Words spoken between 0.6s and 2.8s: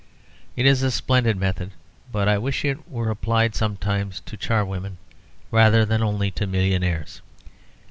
is a splendid method; but I wish